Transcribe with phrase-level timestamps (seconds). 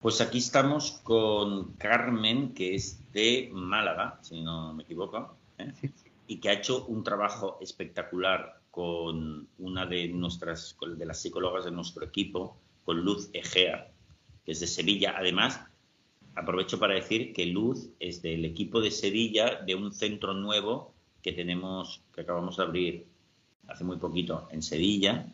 [0.00, 5.74] Pues aquí estamos con Carmen, que es de Málaga, si no me equivoco, ¿eh?
[6.26, 11.70] y que ha hecho un trabajo espectacular con una de nuestras, de las psicólogas de
[11.70, 13.92] nuestro equipo, con Luz Egea,
[14.46, 15.16] que es de Sevilla.
[15.18, 15.60] Además,
[16.34, 21.32] aprovecho para decir que Luz es del equipo de Sevilla de un centro nuevo que
[21.32, 23.06] tenemos, que acabamos de abrir
[23.68, 25.26] hace muy poquito en Sevilla,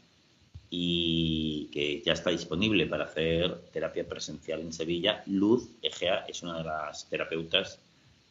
[0.70, 5.22] y que ya está disponible para hacer terapia presencial en Sevilla.
[5.26, 7.78] Luz Egea es una de las terapeutas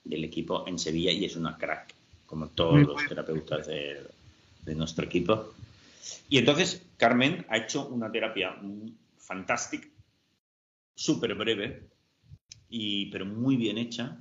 [0.04, 1.94] del equipo en Sevilla y es una crack,
[2.26, 4.06] como todos los terapeutas de,
[4.76, 5.54] nuestro equipo.
[6.30, 8.56] Y entonces Carmen ha hecho una terapia
[9.18, 9.88] fantástica,
[10.96, 11.84] súper breve,
[12.70, 14.18] y, pero muy bien hecha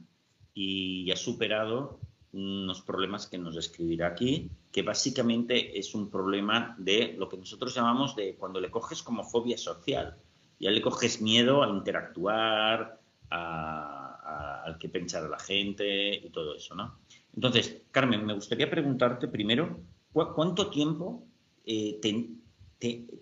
[0.55, 1.99] y ha superado
[2.35, 7.75] unos problemas que nos describirá aquí, que básicamente es un problema de lo que nosotros
[7.75, 10.17] llamamos de cuando le coges como fobia social.
[10.59, 16.99] Ya le coges miedo a interactuar, al que pensar la gente y todo eso, ¿no?
[17.35, 19.81] Entonces, Carmen, me gustaría preguntarte primero,
[20.13, 21.27] ¿cuánto tiempo
[21.65, 22.01] eh,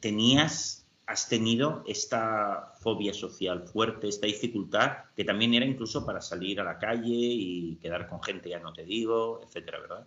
[0.00, 0.81] tenías
[1.12, 6.64] has tenido esta fobia social fuerte, esta dificultad, que también era incluso para salir a
[6.64, 10.06] la calle y quedar con gente, ya no te digo, etcétera, ¿verdad?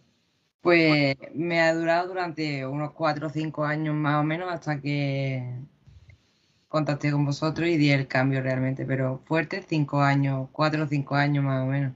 [0.62, 5.60] Pues me ha durado durante unos cuatro o cinco años más o menos hasta que
[6.68, 11.14] contacté con vosotros y di el cambio realmente, pero fuerte cinco años, cuatro o cinco
[11.14, 11.94] años más o menos.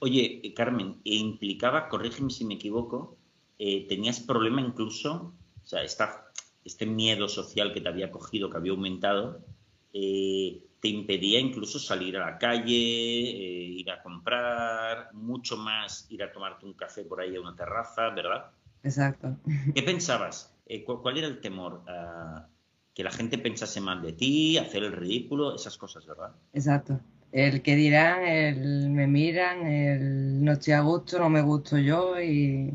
[0.00, 3.16] Oye, Carmen, e implicaba, corrígeme si me equivoco,
[3.60, 6.26] eh, tenías problema incluso, o sea, esta
[6.70, 9.44] este miedo social que te había cogido, que había aumentado,
[9.92, 16.22] eh, te impedía incluso salir a la calle, eh, ir a comprar, mucho más ir
[16.22, 18.52] a tomarte un café por ahí a una terraza, ¿verdad?
[18.84, 19.36] Exacto.
[19.74, 20.54] ¿Qué pensabas?
[20.66, 21.82] Eh, ¿cuál, era el temor?
[22.94, 26.32] Que la gente pensase mal de ti, hacer el ridículo, esas cosas, ¿verdad?
[26.52, 27.00] Exacto.
[27.32, 32.20] El que dirán, el me miran, el no estoy a gusto, no me gusto yo
[32.20, 32.72] y,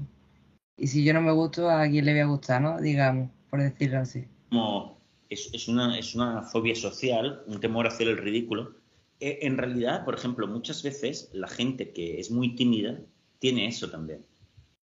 [0.77, 2.79] y si yo no me gusto, a quién le voy a gustar, ¿no?
[2.79, 4.25] Digamos por decirlo así.
[4.49, 4.99] Como
[5.29, 8.75] es, una, es una fobia social, un temor a hacer el ridículo.
[9.21, 12.99] Eh, en realidad, por ejemplo, muchas veces la gente que es muy tímida
[13.39, 14.25] tiene eso también,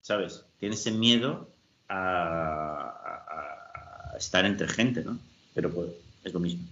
[0.00, 0.46] ¿sabes?
[0.60, 1.50] Tiene ese miedo
[1.88, 2.88] a,
[4.16, 5.18] estar entre gente, ¿no?
[5.54, 5.90] Pero pues
[6.22, 6.62] es lo mismo.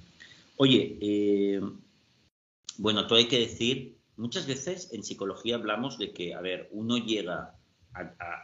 [0.59, 1.61] Oye, eh,
[2.79, 6.99] bueno, todo hay que decir, muchas veces en psicología hablamos de que, a ver, uno
[6.99, 7.57] llega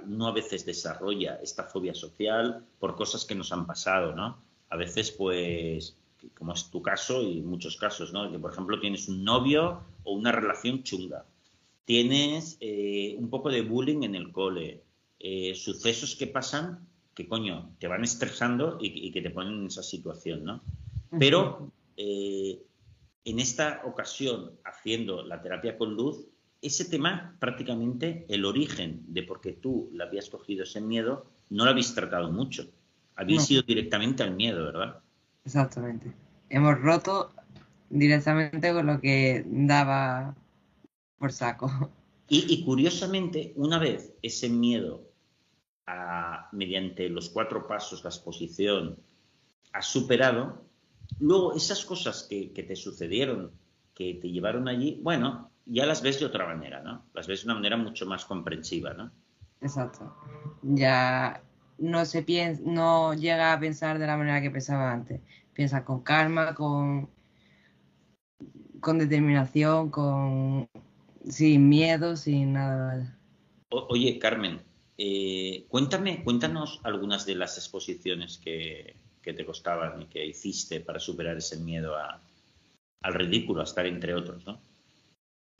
[0.06, 4.38] uno a veces desarrolla esta fobia social por cosas que nos han pasado, ¿no?
[4.70, 5.96] A veces, pues,
[6.34, 8.30] como es tu caso y muchos casos, ¿no?
[8.30, 11.24] Que, por ejemplo, tienes un novio o una relación chunga.
[11.84, 14.82] Tienes eh, un poco de bullying en el cole.
[15.20, 19.82] Eh, sucesos que pasan que, coño, te van estresando y, que te ponen en esa
[19.82, 20.62] situación, ¿no?
[21.18, 22.60] Pero eh,
[23.24, 26.26] en esta ocasión, haciendo la terapia con luz,
[26.62, 31.64] ese tema, prácticamente el origen de por qué tú le habías cogido ese miedo, no
[31.64, 32.68] lo habéis tratado mucho.
[33.14, 35.00] Habéis ido directamente al miedo, ¿verdad?
[35.44, 36.12] Exactamente.
[36.50, 37.32] Hemos roto
[37.88, 40.34] directamente con lo que daba
[41.18, 41.90] por saco.
[42.28, 45.04] Y, curiosamente, una vez ese miedo,
[46.52, 48.96] mediante los cuatro pasos, la exposición,
[49.72, 50.64] ha superado,
[51.20, 53.52] luego esas cosas que, que te sucedieron,
[53.94, 57.04] que te llevaron allí, bueno, ya las ves de otra manera, ¿no?
[57.12, 59.10] Las ves de una manera mucho más comprensiva, ¿no?
[59.60, 60.16] Exacto.
[60.62, 61.43] Ya
[61.78, 65.21] no se piensa, no llega a pensar de la manera que pensaba antes.
[65.53, 67.10] Piensa con calma, con,
[68.81, 70.69] con determinación, con
[71.28, 73.19] sin miedo, sin nada.
[73.71, 74.60] oye, Carmen,
[74.97, 81.00] eh, cuéntame, cuéntanos algunas de las exposiciones que, que, te costaban y que hiciste para
[81.00, 82.22] superar ese miedo a,
[83.03, 84.60] al ridículo, a estar entre otros, ¿no?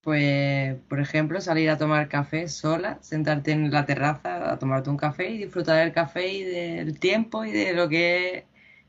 [0.06, 4.97] Pues, por ejemplo, salir a tomar café sola, sentarte en la terraza a tomarte un
[4.97, 8.44] café y disfrutar del café y del tiempo y de lo que es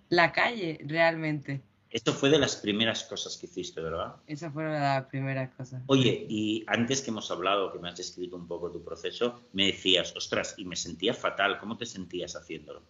[0.10, 1.64] la calle realmente.
[1.90, 4.18] Esto fue de las primeras cosas que hiciste, ¿verdad?
[4.28, 5.82] Esas fueron las primeras cosas.
[5.88, 9.66] Oye, y antes que hemos hablado, que me has descrito un poco tu proceso, me
[9.66, 11.58] decías, ostras, y me sentía fatal.
[11.58, 12.84] ¿Cómo te sentías haciéndolo?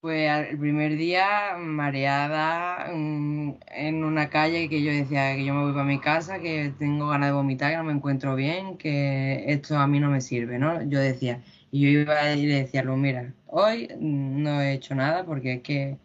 [0.00, 5.64] Pues el primer día mareada mm, en una calle que yo decía que yo me
[5.64, 9.44] voy para mi casa, que tengo ganas de vomitar, que no me encuentro bien, que
[9.52, 10.82] esto a mí no me sirve, ¿no?
[10.88, 15.54] Yo decía, y yo iba y le decía, mira, hoy no he hecho nada porque
[15.54, 15.98] es que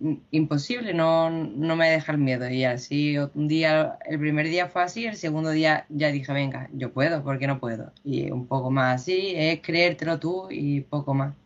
[0.00, 2.48] mm, imposible, no, no me deja el miedo.
[2.50, 6.68] Y así un día, el primer día fue así, el segundo día ya dije, venga,
[6.72, 7.92] yo puedo, ¿por qué no puedo?
[8.04, 11.41] Y un poco más así, es creértelo tú y poco más.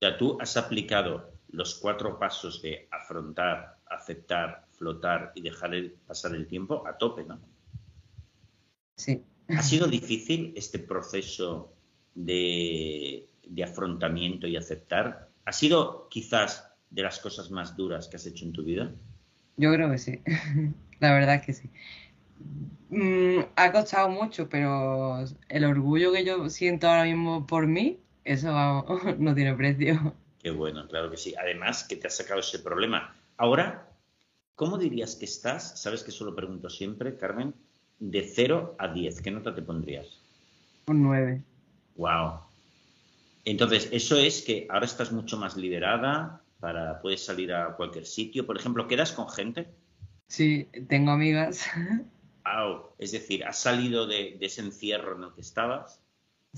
[0.00, 5.72] Ya tú has aplicado los cuatro pasos de afrontar, aceptar, flotar y dejar
[6.06, 7.40] pasar el tiempo a tope, ¿no?
[8.96, 9.22] Sí.
[9.48, 11.72] ¿Ha sido difícil este proceso
[12.14, 15.30] de, de afrontamiento y aceptar?
[15.44, 18.92] ¿Ha sido quizás de las cosas más duras que has hecho en tu vida?
[19.56, 20.20] Yo creo que sí.
[21.00, 21.70] La verdad es que sí.
[22.90, 27.98] Mm, ha costado mucho, pero el orgullo que yo siento ahora mismo por mí,
[28.32, 28.52] eso
[29.18, 30.14] no tiene precio.
[30.42, 31.34] Qué bueno, claro que sí.
[31.40, 33.14] Además, que te has sacado ese problema.
[33.36, 33.88] Ahora,
[34.54, 35.80] ¿cómo dirías que estás?
[35.80, 37.54] Sabes que eso lo pregunto siempre, Carmen,
[37.98, 39.20] de 0 a 10.
[39.20, 40.06] ¿Qué nota te pondrías?
[40.86, 41.42] Un 9.
[41.96, 42.40] Wow.
[43.44, 48.46] Entonces, eso es que ahora estás mucho más liberada para puedes salir a cualquier sitio.
[48.46, 49.68] Por ejemplo, ¿quedas con gente?
[50.26, 51.66] Sí, tengo amigas.
[52.98, 56.00] Es decir, has salido de, ese encierro en el que estabas.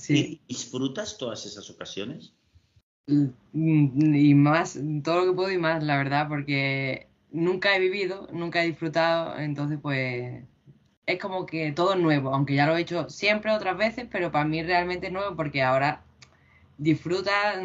[0.00, 0.40] Sí.
[0.46, 2.32] ¿Y disfrutas todas esas ocasiones?
[3.06, 8.28] Mm, y más, todo lo que puedo y más, la verdad, porque nunca he vivido,
[8.32, 10.44] nunca he disfrutado, entonces pues
[11.06, 14.30] es como que todo es nuevo, aunque ya lo he hecho siempre otras veces, pero
[14.30, 16.02] para mí realmente es nuevo porque ahora
[16.78, 17.58] disfrutas,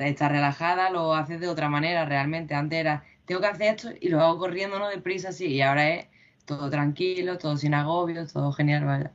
[0.00, 2.54] estás relajada, lo haces de otra manera realmente.
[2.54, 5.94] Antes era, tengo que hacer esto y lo hago corriendo, no deprisa así, y ahora
[5.94, 6.06] es
[6.44, 9.12] todo tranquilo, todo sin agobios, todo genial, vaya.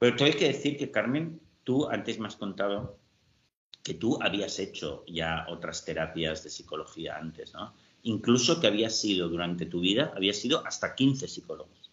[0.00, 2.98] Pero tú hay que decir que, Carmen, tú antes me has contado
[3.82, 7.72] que tú habías hecho ya otras terapias de psicología antes, ¿no?
[8.02, 11.90] Incluso que habías sido durante tu vida, habías sido hasta 15 psicólogos.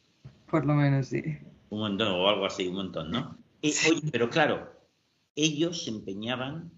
[0.49, 1.21] Por lo menos, sí.
[1.69, 3.37] Un montón, o algo así, un montón, ¿no?
[3.61, 4.71] Eh, oye, pero claro,
[5.35, 6.71] ellos se empeñaban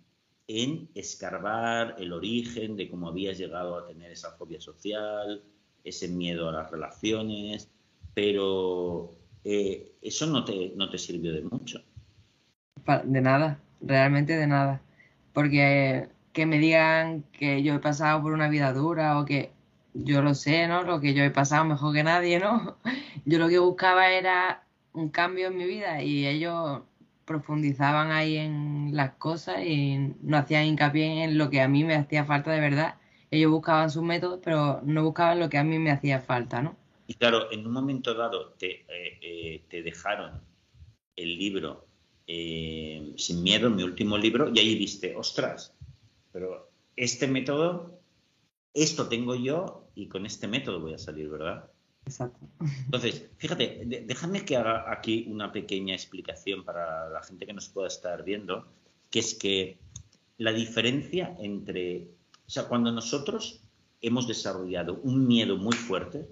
[0.48, 5.44] en escarbar el origen de cómo habías llegado a tener esa fobia social,
[5.84, 7.70] ese miedo a las relaciones,
[8.16, 9.12] pero
[9.44, 11.84] eh, eso no te, no te sirvió de mucho.
[12.98, 14.82] De nada, realmente de nada.
[15.34, 19.52] Porque que me digan que yo he pasado por una vida dura o que
[19.94, 20.84] yo lo sé, ¿no?
[20.84, 22.78] Lo que yo he pasado mejor que nadie, ¿no?
[23.26, 24.64] Yo lo que buscaba era
[24.94, 26.82] un cambio en mi vida y ellos
[27.26, 31.96] profundizaban ahí en las cosas y no hacían hincapié en lo que a mí me
[31.96, 32.96] hacía falta de verdad
[33.32, 36.76] ellos buscaban sus métodos, pero no buscaban lo que a mí me hacía falta, ¿no?
[37.08, 40.42] Y claro, en un momento dado te, eh, eh, te dejaron
[41.16, 41.88] el libro
[42.32, 45.74] eh, Sin Miedo, mi último libro, y ahí viste, ostras,
[46.32, 48.00] pero este método,
[48.74, 51.72] esto tengo yo y con este método voy a salir, ¿verdad?
[52.06, 52.48] Exacto.
[52.86, 57.88] Entonces, fíjate, déjame que haga aquí una pequeña explicación para la gente que nos pueda
[57.88, 58.68] estar viendo,
[59.10, 59.80] que es que
[60.38, 62.10] la diferencia entre
[62.50, 63.62] o sea, cuando nosotros
[64.02, 66.28] hemos desarrollado un miedo muy fuerte,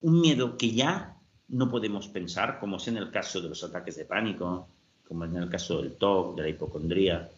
[0.00, 1.18] un miedo que ya
[1.48, 4.68] no podemos pensar, como es en el caso de los ataques de pánico,
[5.06, 7.30] como en el caso del TOC, de la hipocondría,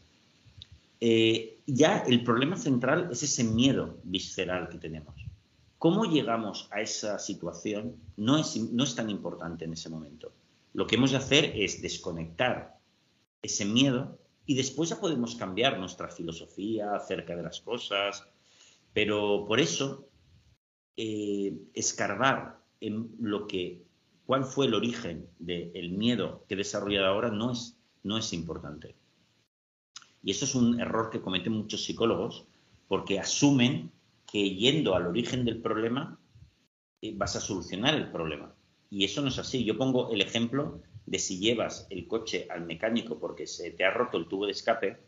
[1.01, 5.15] eh, ya el problema central es ese miedo visceral que tenemos.
[5.79, 7.97] ¿Cómo llegamos a esa situación?
[8.17, 10.33] No es, no es tan importante en ese momento.
[10.73, 12.79] Lo que hemos de hacer es desconectar
[13.43, 18.25] ese miedo y después ya podemos cambiar nuestra filosofía acerca de las cosas,
[18.93, 20.09] pero por eso
[20.97, 23.83] eh, escarbar en lo que,
[24.27, 28.97] cuál fue el origen del miedo que he desarrollado ahora no es, no es importante.
[30.23, 32.47] Y eso es un error que cometen muchos psicólogos
[32.89, 33.93] porque asumen
[34.27, 36.19] que yendo al origen del problema
[37.01, 38.53] eh, vas a solucionar el problema.
[38.91, 39.65] Y eso no es así.
[39.65, 43.93] Yo pongo el ejemplo de si llevas el coche al mecánico porque se te ha
[43.93, 44.99] roto el tubo de escape,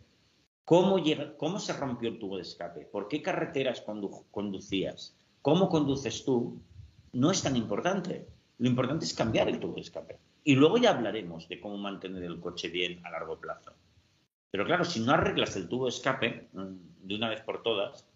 [0.65, 1.03] ¿cómo,
[1.37, 2.87] cómo se rompió el tubo de escape?
[2.87, 3.85] ¿Por qué carreteras
[4.31, 5.17] conducías?
[5.43, 6.61] ¿Cómo conduces tú?
[7.13, 8.29] No es tan importante.
[8.59, 10.19] Lo importante es cambiar el tubo de escape.
[10.45, 13.73] Y luego ya hablaremos de cómo mantener el coche bien a largo plazo.
[14.51, 18.07] Pero claro, si no arreglas el tubo de escape mm, de una vez por todas,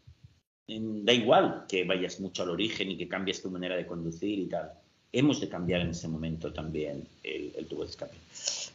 [0.68, 4.38] mm, da igual que vayas mucho al origen y que cambies tu manera de conducir
[4.38, 4.72] y tal
[5.12, 8.16] hemos de cambiar en ese momento también el, tubo de escape.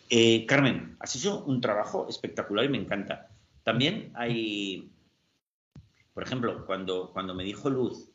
[0.10, 3.28] Eh, Carmen, has hecho un trabajo espectacular y me encanta.
[3.64, 4.90] También hay,
[6.14, 8.10] por ejemplo, cuando, cuando me dijo Luz,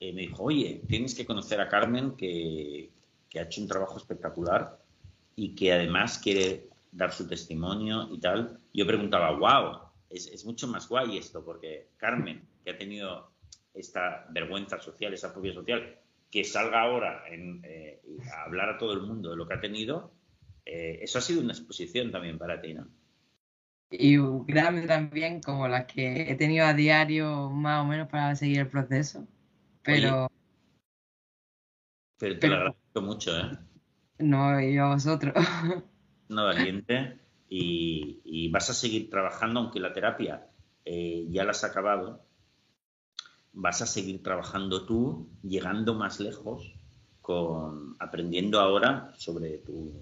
[0.00, 2.90] eh, me dijo, oye, tienes que conocer a Carmen que,
[3.38, 4.78] ha hecho un trabajo espectacular
[5.34, 8.58] y que además quiere dar su testimonio y tal.
[8.72, 13.30] Yo preguntaba, wow, es, es mucho más guay esto, porque Carmen, que ha tenido
[13.74, 15.98] esta vergüenza social, esa fobia social,
[16.30, 18.00] que salga ahora eh,
[18.32, 20.12] a hablar a todo el mundo de lo que ha tenido,
[20.64, 22.88] eh, eso ha sido una exposición también para ti, ¿no?
[23.88, 24.16] Y
[24.46, 28.68] grande también, como las que he tenido a diario, más o menos, para seguir el
[28.68, 29.26] proceso.
[29.82, 30.28] Pero.
[32.18, 33.58] Pero te lo agradezco mucho, ¿eh?
[34.18, 35.34] No, y a vosotros.
[36.28, 37.20] No, valiente.
[37.48, 40.48] Y, vas a seguir trabajando, aunque la terapia
[40.84, 42.26] eh, ya la has acabado
[43.56, 46.74] vas a seguir trabajando tú, llegando más lejos,
[47.22, 49.92] con, aprendiendo ahora sobre tus,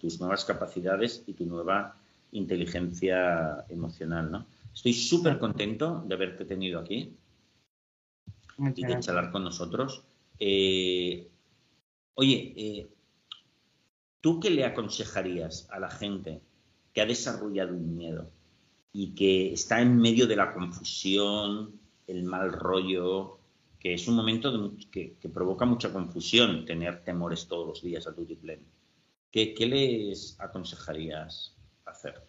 [0.00, 1.96] tus, nuevas capacidades y tu nueva
[2.30, 4.46] inteligencia emocional, ¿no?
[4.72, 7.16] Estoy súper contento de haberte tenido aquí
[8.76, 10.04] y de charlar con nosotros.
[10.40, 11.28] Eh,
[12.14, 12.88] oye, eh,
[14.20, 16.42] ¿tú qué le aconsejarías a la gente
[16.92, 18.30] que ha desarrollado un miedo
[18.92, 23.38] y que está en medio de la confusión, el mal rollo,
[23.78, 28.26] que es un momento que, provoca mucha confusión tener temores todos los días a tu?
[29.30, 31.54] ¿Qué, ¿Qué les aconsejarías
[31.84, 32.22] hacer?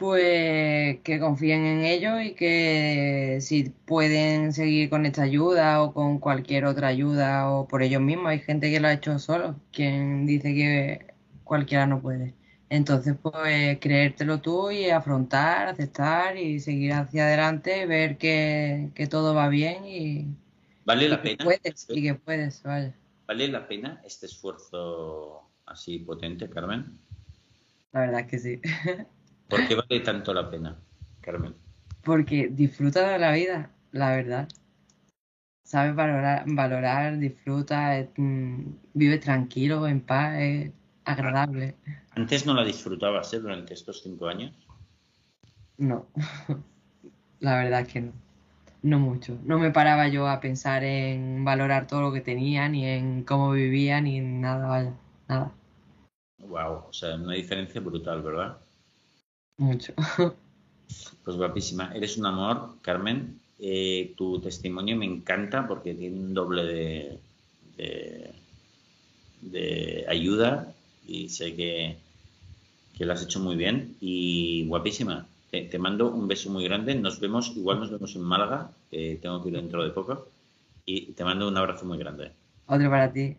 [0.00, 6.18] Pues que confíen en ellos y que si pueden seguir con esta ayuda o con
[6.20, 10.24] cualquier otra ayuda o por ellos mismos, hay gente que lo ha hecho solo, quien
[10.24, 11.14] dice que
[11.44, 12.32] cualquiera no puede.
[12.70, 19.50] Entonces, pues creértelo tú y afrontar, aceptar y seguir hacia adelante, ver que, todo va
[19.50, 20.28] bien y,
[20.86, 21.44] vale la pena.
[21.44, 22.94] puedes, y que puedes, vale.
[23.26, 26.98] ¿Vale la pena este esfuerzo así potente, Carmen?
[27.92, 28.60] La verdad es que sí.
[29.50, 30.78] ¿Por qué vale tanto la pena,
[31.20, 31.54] Carmen?
[32.04, 34.48] Porque disfruta de la vida, la verdad.
[35.64, 38.60] Sabes valorar, valorar disfruta, mm,
[38.94, 40.72] vive tranquilo, en paz, es
[41.04, 41.74] agradable.
[42.12, 43.40] ¿Antes no la disfrutabas ¿eh?
[43.40, 44.52] durante estos cinco años?
[45.78, 46.06] No,
[47.40, 48.12] la verdad es que no.
[48.82, 49.36] No mucho.
[49.44, 53.50] No me paraba yo a pensar en valorar todo lo que tenía, ni en cómo
[53.50, 54.94] vivía, ni en nada, vaya,
[55.28, 55.52] nada.
[56.38, 58.58] Wow, o sea, una diferencia brutal, ¿verdad?
[59.60, 59.92] Mucho.
[61.22, 61.92] Pues guapísima.
[61.94, 63.38] Eres un amor, Carmen.
[63.60, 66.64] Eh, tu testimonio me encanta porque tiene un doble
[67.76, 68.32] de,
[69.42, 70.72] de, ayuda
[71.06, 71.96] y sé que,
[72.96, 73.94] que, lo has hecho muy bien.
[74.00, 75.28] Y guapísima.
[75.50, 76.94] Te, mando un beso muy grande.
[76.96, 78.72] Nos vemos, igual nos vemos en Málaga.
[78.90, 80.26] tengo que ir dentro de poco.
[80.86, 82.32] Y te mando un abrazo muy grande.
[82.66, 83.36] Otro para ti.